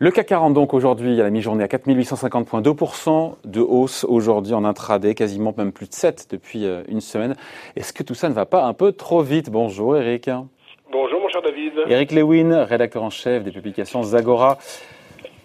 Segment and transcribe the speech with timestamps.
[0.00, 4.52] Le CAC 40 donc aujourd'hui à la mi-journée à 4850 points, 2% de hausse aujourd'hui
[4.52, 7.36] en intraday, quasiment même plus de 7 depuis euh, une semaine.
[7.74, 9.48] Est-ce que tout ça ne va pas un peu trop vite?
[9.50, 10.28] Bonjour Eric.
[10.92, 11.72] Bonjour mon cher David.
[11.86, 14.58] Eric Lewin, rédacteur en chef des publications Zagora.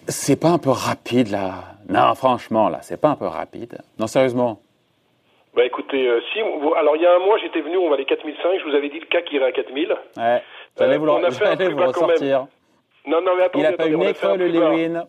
[0.10, 1.78] C'est pas un peu rapide là?
[1.88, 3.78] Non, franchement là, c'est pas un peu rapide.
[3.98, 4.60] Non, sérieusement.
[5.56, 8.06] Bah écoutez, euh, si alors il y a un mois j'étais venu, on va aller
[8.06, 9.88] 4005, je vous avais dit le CAC irait à 4000.
[10.18, 10.42] Ouais.
[10.78, 12.48] J'allais euh, vous, le, vous ressortir.
[13.06, 15.06] Non, non, mais attendez, Il n'a pas une école, Lewin.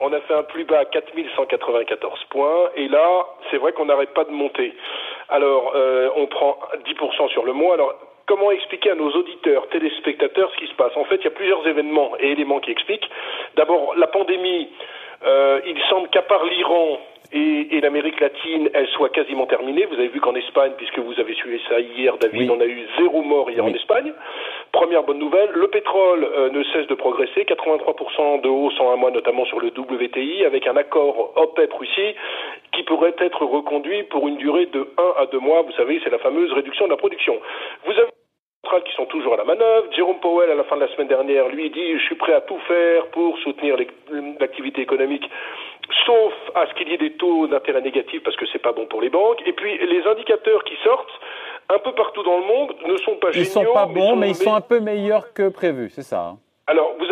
[0.00, 4.14] On a fait un plus bas à 4194 points, et là, c'est vrai qu'on n'arrête
[4.14, 4.74] pas de monter.
[5.28, 7.74] Alors, euh, on prend 10% sur le mois.
[7.74, 7.94] Alors,
[8.26, 10.96] comment expliquer à nos auditeurs, téléspectateurs ce qui se passe?
[10.96, 13.08] En fait, il y a plusieurs événements et éléments qui expliquent.
[13.56, 14.70] D'abord, la pandémie,
[15.24, 16.98] euh, il semble qu'à part l'Iran,
[17.32, 19.86] et, et l'Amérique latine, elle soit quasiment terminée.
[19.86, 22.86] Vous avez vu qu'en Espagne, puisque vous avez suivi ça hier, David, on a eu
[22.98, 24.12] zéro mort hier en Espagne.
[24.72, 28.96] Première bonne nouvelle, le pétrole euh, ne cesse de progresser, 83% de hausse en un
[28.96, 32.14] mois, notamment sur le WTI, avec un accord OPEP-Russie
[32.72, 35.62] qui pourrait être reconduit pour une durée de 1 à 2 mois.
[35.62, 37.38] Vous savez, c'est la fameuse réduction de la production.
[37.84, 38.10] Vous avez
[38.84, 39.86] qui sont toujours à la manœuvre.
[39.94, 42.40] Jérôme Powell, à la fin de la semaine dernière, lui dit je suis prêt à
[42.40, 43.76] tout faire pour soutenir
[44.38, 45.28] l'activité économique,
[46.06, 48.86] sauf à ce qu'il y ait des taux d'intérêt négatifs parce que c'est pas bon
[48.86, 49.42] pour les banques.
[49.46, 51.20] Et puis les indicateurs qui sortent
[51.68, 53.46] un peu partout dans le monde ne sont pas géniaux.
[53.46, 56.34] Ils sont pas bons, mais, ils sont un peu meilleurs que prévu, c'est ça.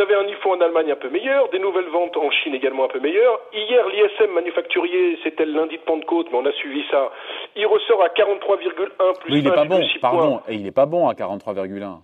[0.09, 2.55] Alors, vous avez un IFO en Allemagne un peu meilleur, des nouvelles ventes en Chine
[2.55, 3.41] également un peu meilleures.
[3.53, 7.11] Hier, l'ISM manufacturier, c'était le lundi de Pentecôte, mais on a suivi ça.
[7.57, 10.87] Il ressort à 43,1 plus oui, il n'est pas bon, pardon, et il n'est pas
[10.87, 11.99] bon à 43,1.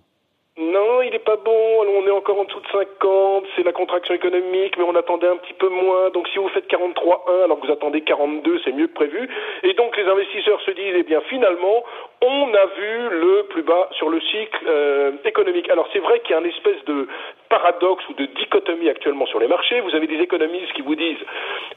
[0.57, 1.51] Non, il n'est pas bon.
[1.51, 3.43] On est encore en dessous de 50.
[3.57, 6.11] C'est la contraction économique, mais on attendait un petit peu moins.
[6.11, 9.27] Donc, si vous faites 43,1 alors que vous attendez 42, c'est mieux que prévu.
[9.63, 11.83] Et donc, les investisseurs se disent, eh bien, finalement,
[12.21, 15.69] on a vu le plus bas sur le cycle euh, économique.
[15.69, 17.05] Alors, c'est vrai qu'il y a une espèce de
[17.49, 19.81] paradoxe ou de dichotomie actuellement sur les marchés.
[19.81, 21.23] Vous avez des économistes qui vous disent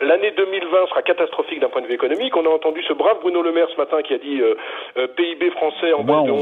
[0.01, 2.37] l'année 2020 sera catastrophique d'un point de vue économique.
[2.37, 4.55] On a entendu ce brave Bruno Le Maire ce matin qui a dit euh,
[4.99, 6.33] euh, PIB français en baisse de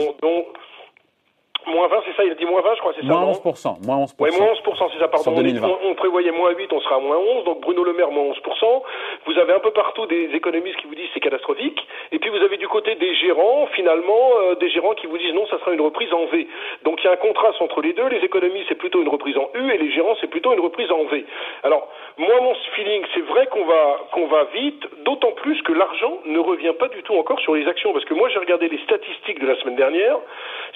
[1.67, 3.87] Moins 20, c'est ça, il a dit moins 20, je crois, c'est ça Moins 11%,
[3.87, 4.15] moins 11%.
[4.21, 5.35] Oui, moins 11%, c'est ça, pardon.
[5.35, 8.33] On, on, prévoyait moins 8, on sera à moins 11, donc Bruno Le Maire, moins
[8.33, 8.83] 11%.
[9.27, 12.43] Vous avez un peu partout des économistes qui vous disent c'est catastrophique, et puis vous
[12.43, 15.73] avez du côté des gérants, finalement, euh, des gérants qui vous disent non, ça sera
[15.73, 16.47] une reprise en V.
[16.85, 19.37] Donc il y a un contraste entre les deux, les économistes c'est plutôt une reprise
[19.37, 21.25] en U, et les gérants c'est plutôt une reprise en V.
[21.65, 21.89] Alors,
[22.19, 26.39] moi, mon feeling, c'est vrai qu'on va, qu'on va vite, d'autant plus que l'argent ne
[26.39, 29.41] revient pas du tout encore sur les actions, parce que moi j'ai regardé les statistiques
[29.41, 30.19] de la semaine dernière,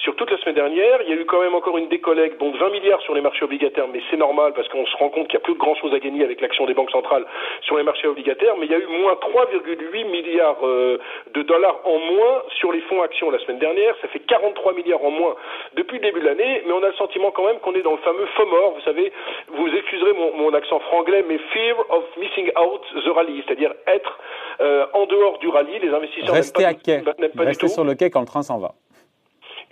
[0.01, 2.49] sur toute la semaine dernière, il y a eu quand même encore une décollecte, bon,
[2.49, 5.27] de 20 milliards sur les marchés obligataires, mais c'est normal parce qu'on se rend compte
[5.27, 7.25] qu'il n'y a plus grand chose à gagner avec l'action des banques centrales
[7.61, 10.97] sur les marchés obligataires, mais il y a eu moins 3,8 milliards euh,
[11.35, 13.95] de dollars en moins sur les fonds actions la semaine dernière.
[14.01, 15.35] Ça fait 43 milliards en moins
[15.75, 17.91] depuis le début de l'année, mais on a le sentiment quand même qu'on est dans
[17.91, 19.11] le fameux FOMOR, vous savez,
[19.49, 24.19] vous excuserez mon, accent franglais, mais Fear of Missing Out the Rally, c'est-à-dire être
[24.59, 25.79] euh, en dehors du rallye.
[25.79, 27.01] Les investisseurs Restez à quai.
[27.37, 28.73] Restez sur le quai quand le train s'en va.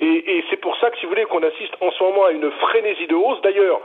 [0.01, 2.31] Et, et c'est pour ça que, si vous voulez, qu'on assiste en ce moment à
[2.31, 3.41] une frénésie de hausse.
[3.41, 3.81] D'ailleurs,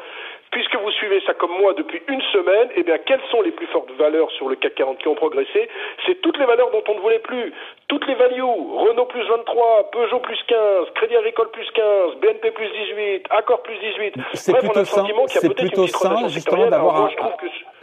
[0.54, 3.66] puisque vous suivez ça comme moi depuis une semaine, eh bien, quelles sont les plus
[3.66, 5.68] fortes valeurs sur le CAC 40 qui ont progressé?
[6.06, 7.52] C'est toutes les valeurs dont on ne voulait plus.
[7.88, 8.42] Toutes les values.
[8.42, 13.78] Renault plus 23, Peugeot plus 15, Crédit Agricole plus 15, BNP plus 18, Accor plus
[13.78, 14.14] 18.
[14.34, 17.10] C'est plutôt sain, c'est plutôt sain justement d'avoir un,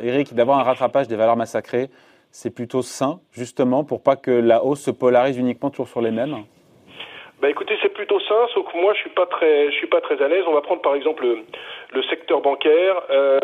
[0.02, 1.90] Eric, d'avoir un rattrapage des valeurs massacrées.
[2.32, 6.12] C'est plutôt sain, justement, pour pas que la hausse se polarise uniquement toujours sur les
[6.12, 6.46] mêmes?
[7.42, 10.00] Bah écoutez, c'est plutôt ça, sauf que moi je suis pas très, je suis pas
[10.00, 10.44] très à l'aise.
[10.48, 13.02] On va prendre par exemple le, secteur bancaire.
[13.10, 13.40] Euh,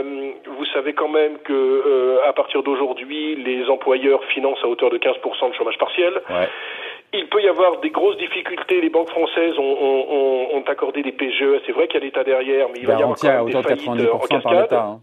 [0.46, 5.00] vous savez quand même que euh, à partir d'aujourd'hui, les employeurs financent à hauteur de
[5.00, 6.14] 15% de chômage partiel.
[6.30, 6.48] Ouais.
[7.14, 8.82] Il peut y avoir des grosses difficultés.
[8.82, 11.62] Les banques françaises ont, ont, ont accordé des PGE.
[11.66, 13.64] C'est vrai qu'il y a l'État derrière, mais il va y avoir quand même des
[13.64, 14.74] faillites en cascade.
[14.74, 15.00] Hein.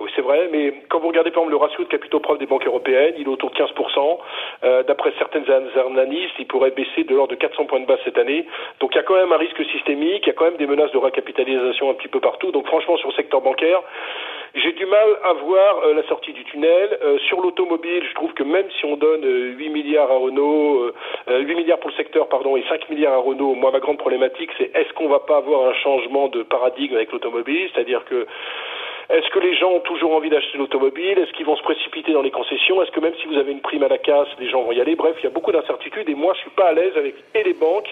[0.00, 2.46] Oui, c'est vrai, mais quand vous regardez par exemple le ratio de capitaux propres des
[2.46, 4.18] banques européennes, il est autour de 15%.
[4.62, 8.16] Euh, D'après certaines analyses, il pourrait baisser de l'ordre de 400 points de base cette
[8.16, 8.46] année.
[8.78, 10.68] Donc il y a quand même un risque systémique, il y a quand même des
[10.68, 12.52] menaces de recapitalisation un petit peu partout.
[12.52, 13.80] Donc franchement, sur le secteur bancaire,
[14.54, 16.98] j'ai du mal à voir euh, la sortie du tunnel.
[17.02, 20.92] Euh, sur l'automobile, je trouve que même si on donne 8 euh, milliards à Renault,
[21.28, 24.50] 8 milliards pour le secteur, pardon, et 5 milliards à Renault, moi ma grande problématique,
[24.58, 28.26] c'est est-ce qu'on va pas avoir un changement de paradigme avec l'automobile, c'est-à-dire que
[29.10, 32.20] est-ce que les gens ont toujours envie d'acheter l'automobile Est-ce qu'ils vont se précipiter dans
[32.20, 32.82] les concessions?
[32.82, 34.80] Est-ce que même si vous avez une prime à la casse, les gens vont y
[34.80, 34.96] aller?
[34.96, 37.42] Bref, il y a beaucoup d'incertitudes et moi, je suis pas à l'aise avec et
[37.42, 37.88] les banques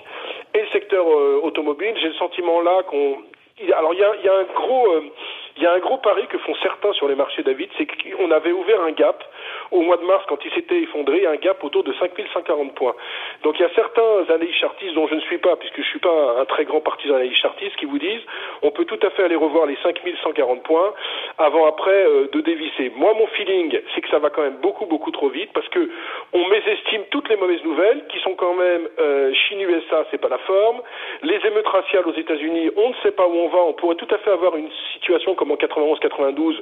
[0.53, 1.95] et le secteur euh, automobile.
[2.03, 3.19] J'ai le sentiment là qu'on
[3.75, 5.01] alors il y a, y a, un gros euh,
[5.57, 8.31] il y a un gros pari que font certains sur les marchés David, c'est qu'on
[8.31, 9.25] avait ouvert un gap
[9.71, 12.95] au mois de mars quand il s'était effondré, un gap autour de 5140 points.
[13.43, 15.99] Donc il y a certains analystes chartistes dont je ne suis pas, puisque je suis
[15.99, 18.23] pas un, très grand partisan d'analyse chartiste, qui vous disent
[18.63, 20.93] on peut tout à fait aller revoir les 5140 points
[21.39, 22.93] avant après euh, de dévisser.
[22.97, 25.91] Moi, mon feeling, c'est que ça va quand même beaucoup beaucoup trop vite parce que
[27.11, 30.81] toutes les mauvaises nouvelles qui sont quand même euh, Chine USA, c'est pas la forme.
[31.23, 33.59] Les émeutes raciales aux États-Unis, on ne sait pas où on va.
[33.59, 36.57] On pourrait tout à fait avoir une situation comme en 91-92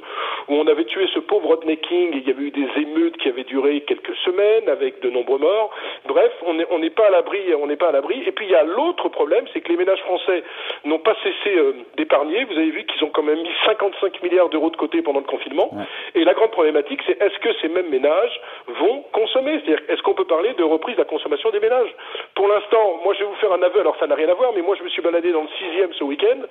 [0.47, 3.17] où on avait tué ce pauvre Rodney King et il y avait eu des émeutes
[3.17, 5.71] qui avaient duré quelques semaines avec de nombreux morts.
[6.05, 8.23] Bref, on n'est pas à l'abri, on n'est pas à l'abri.
[8.25, 10.43] Et puis il y a l'autre problème, c'est que les ménages français
[10.83, 12.45] n'ont pas cessé euh, d'épargner.
[12.45, 15.25] Vous avez vu qu'ils ont quand même mis 55 milliards d'euros de côté pendant le
[15.25, 15.71] confinement.
[16.13, 19.59] Et la grande problématique, c'est est-ce que ces mêmes ménages vont consommer?
[19.63, 21.93] C'est-à-dire, est-ce qu'on peut parler de reprise de la consommation des ménages
[22.35, 24.51] Pour l'instant, moi je vais vous faire un aveu, alors ça n'a rien à voir,
[24.55, 26.41] mais moi je me suis baladé dans le sixième ce week-end.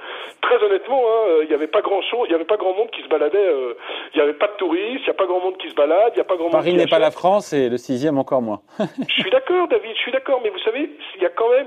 [0.40, 2.90] Très honnêtement, hein, euh, il n'y avait pas grand-chose, il n'y avait pas grand monde
[2.90, 3.38] qui se baladait.
[3.38, 3.74] Euh,
[4.14, 6.12] il n'y avait pas de touristes, il n'y a pas grand monde qui se balade,
[6.12, 8.42] il n'y a pas grand Paris monde n'est pas la France et le sixième encore
[8.42, 8.60] moins.
[8.78, 11.66] je suis d'accord, David, je suis d'accord, mais vous savez, il y a quand même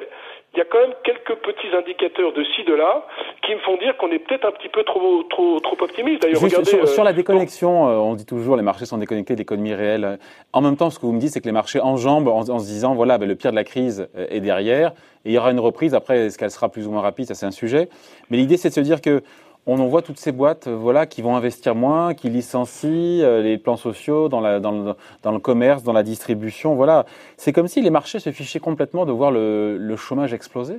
[0.53, 3.05] il y a quand même quelques petits indicateurs de ci, de là,
[3.45, 6.21] qui me font dire qu'on est peut-être un petit peu trop, trop, trop optimiste.
[6.23, 6.69] D'ailleurs, regardez.
[6.69, 9.73] Sur, sur, la euh, déconnexion, euh, on dit toujours les marchés sont déconnectés de l'économie
[9.73, 10.17] réelle.
[10.53, 12.59] En même temps, ce que vous me dites, c'est que les marchés enjambent en, en
[12.59, 14.93] se disant, voilà, ben, le pire de la crise euh, est derrière,
[15.25, 15.93] et il y aura une reprise.
[15.93, 17.27] Après, est-ce qu'elle sera plus ou moins rapide?
[17.27, 17.89] Ça, c'est un sujet.
[18.29, 19.21] Mais l'idée, c'est de se dire que
[19.67, 23.41] on en voit toutes ces boîtes euh, voilà, qui vont investir moins, qui licencient euh,
[23.41, 26.75] les plans sociaux dans, la, dans, le, commerce, dans la distribution.
[26.75, 27.03] Voilà.
[27.35, 30.77] C'est comme si les marchés se fichaient complètement de voir le, chômage exploser.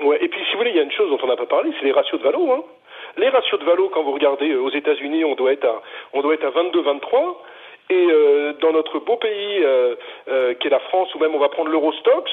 [0.00, 1.46] Ouais, et puis si vous voulez, il y a une chose dont on n'a pas
[1.46, 2.50] parlé, c'est les ratios de valo.
[2.50, 2.62] Hein.
[3.18, 5.82] Les ratios de valo, quand vous regardez euh, aux États-Unis, on doit être à,
[6.14, 7.36] on doit être à 22-23.
[7.90, 8.08] Et
[8.62, 9.62] dans notre beau pays
[10.58, 12.30] qui est la France, ou même on va prendre l'Eurostox,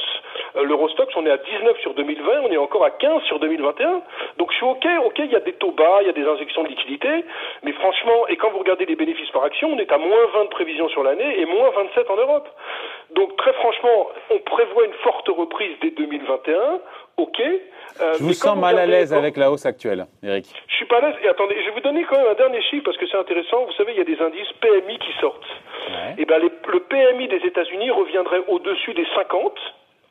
[0.56, 4.02] l'Eurostox on est à 19 sur 2020, on est encore à 15 sur 2021.
[4.38, 6.26] Donc je suis ok, ok, il y a des taux bas, il y a des
[6.26, 7.26] injections de liquidités,
[7.64, 10.44] mais franchement, et quand vous regardez les bénéfices par action, on est à moins 20
[10.46, 12.50] de prévision sur l'année et moins 27 en Europe.
[13.16, 16.80] Donc très franchement, on prévoit une forte reprise dès 2021,
[17.18, 17.42] ok.
[18.02, 20.46] Euh, je vous sens mal à l'aise avec la hausse actuelle, Eric.
[20.68, 21.16] Je suis pas à l'aise.
[21.24, 23.66] Et attendez, je vais vous donner quand même un dernier chiffre parce que c'est intéressant.
[23.66, 25.44] Vous savez, il y a des indices PMI qui sortent.
[26.18, 29.54] Et eh ben, le PMI des États-Unis reviendrait au-dessus des 50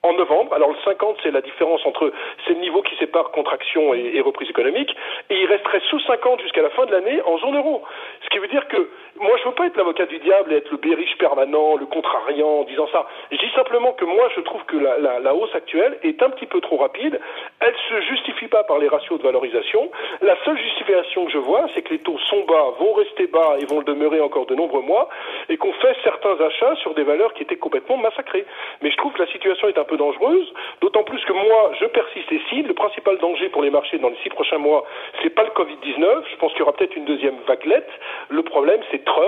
[0.03, 0.53] en novembre.
[0.55, 2.13] Alors le 50, c'est la différence entre
[2.47, 4.95] c'est le niveau qui sépare contraction et, et, reprise économique,
[5.29, 7.83] et il resterait sous 50 jusqu'à la fin de l'année en zone euro.
[8.25, 8.89] Ce qui veut dire que
[9.31, 12.49] moi, je veux pas être l'avocat du diable et être le bériche permanent, le contrariant
[12.49, 13.07] en disant ça.
[13.31, 16.61] Je dis simplement que moi, je trouve que la, hausse actuelle est un petit peu
[16.61, 17.21] trop rapide.
[17.61, 19.89] Elle se justifie pas par les ratios de valorisation.
[20.21, 23.55] La seule justification que je vois, c'est que les taux sont bas, vont rester bas
[23.61, 25.09] et vont le demeurer encore de nombreux mois,
[25.49, 28.45] et qu'on fait certains achats sur des valeurs qui étaient complètement massacrées.
[28.83, 31.87] Mais je trouve que la situation est un peu dangereuse, d'autant plus que moi, je
[31.87, 32.63] persiste ici.
[32.63, 34.85] Le principal danger pour les marchés dans les six prochains mois,
[35.23, 36.25] c'est pas le Covid-19.
[36.33, 37.91] Je pense qu'il y aura peut-être une deuxième vaguelette.
[38.29, 39.20] Le problème, c'est Trump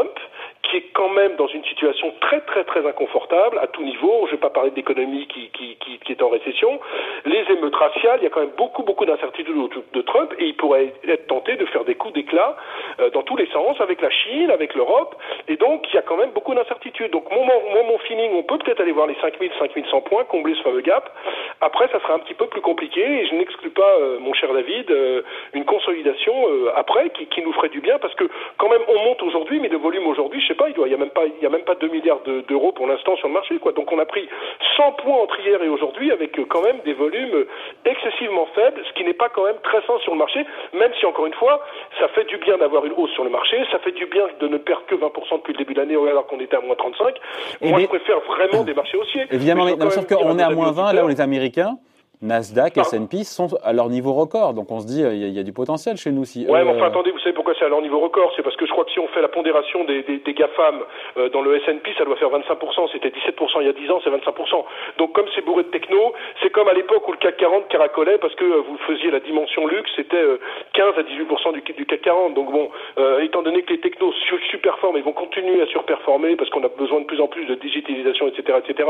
[0.62, 4.26] qui est quand même dans une situation très très très inconfortable à tout niveau.
[4.26, 6.78] Je ne vais pas parler d'économie qui, qui, est en récession.
[7.24, 10.46] Les émeutes raciales, il y a quand même beaucoup beaucoup d'incertitudes autour de Trump et
[10.46, 12.56] il pourrait être tenté de faire des coups d'éclat
[13.00, 15.16] euh, dans tous les sens avec la Chine, avec l'Europe.
[15.48, 17.10] Et donc il y a quand même beaucoup d'incertitudes.
[17.10, 20.62] Donc mon, mon feeling, on peut peut-être aller voir les 5000, 5100 points, combler ce
[20.62, 21.10] fameux gap.
[21.60, 24.52] Après, ça sera un petit peu plus compliqué et je n'exclus pas, euh, mon cher
[24.52, 25.22] David, euh,
[25.54, 26.32] une consolidation
[26.76, 28.24] après qui, qui nous ferait du bien parce que
[28.58, 30.92] quand même on monte aujourd'hui, mais le volume aujourd'hui, je sais pas, il doit, il
[30.92, 33.28] y a même pas, il y a même pas 2 milliards d'euros pour l'instant sur
[33.28, 33.72] le marché, quoi.
[33.72, 34.28] Donc on a pris
[34.76, 37.44] 100 points entre hier et aujourd'hui avec euh, quand même des volumes
[37.84, 41.06] excessivement faibles, ce qui n'est pas quand même très sain sur le marché, même si
[41.06, 41.60] encore une fois,
[42.00, 44.48] ça fait du bien d'avoir une hausse sur le marché, ça fait du bien de
[44.48, 47.14] ne perdre que 20% depuis le début de l'année alors qu'on était à moins 35.
[47.62, 49.26] Moi, je préfère vraiment des marchés haussiers.
[49.30, 51.76] Évidemment, mais, sauf qu'on est à moins 20, là où les Américains,
[52.22, 54.54] Nasdaq, S&P sont à leur niveau record.
[54.54, 56.24] Donc on se dit, il y, a du potentiel chez nous.
[56.24, 57.18] Si, ouais, mais enfin attendez, vous
[57.58, 59.28] c'est à leur niveau record C'est parce que je crois que si on fait la
[59.28, 60.82] pondération des, des, des GAFAM
[61.16, 62.90] euh, dans le S&P, ça doit faire 25%.
[62.92, 64.64] C'était 17% il y a 10 ans, c'est 25%.
[64.98, 68.18] Donc comme c'est bourré de techno, c'est comme à l'époque où le CAC 40 caracolait
[68.18, 70.24] parce que euh, vous faisiez la dimension luxe, c'était
[70.74, 72.34] 15 euh, à 18% du, du, CAC 40.
[72.34, 72.70] Donc bon,
[73.20, 74.12] étant donné que les technos
[74.50, 77.54] surperforment, ils vont continuer à surperformer parce qu'on a besoin de plus en plus de
[77.54, 78.88] digitalisation, etc., etc.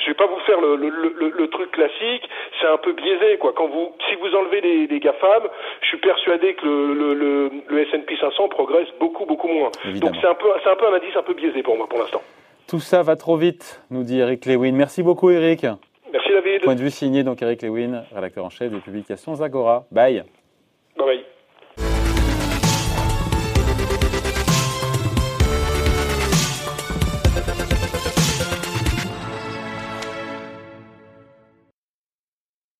[0.00, 2.28] Je vais pas vous faire le, le, le, le truc classique.
[2.60, 3.52] C'est un peu biaisé, quoi.
[3.54, 5.42] Quand vous, si vous enlevez les, les GAFAM,
[5.82, 9.70] je suis persuadé que le, le, le, S&P 500 progresse beaucoup, beaucoup moins.
[10.00, 11.98] Donc c'est un peu, c'est un peu un indice un peu biaisé pour moi, pour
[11.98, 12.22] l'instant.
[12.66, 14.72] Tout ça va trop vite, nous dit Eric Lewin.
[14.72, 15.66] Merci beaucoup, Eric.
[16.12, 16.62] Merci, David.
[16.62, 19.84] Point de vue signé, donc Eric Lewin, rédacteur en chef des publications Zagora.
[19.90, 20.24] Bye.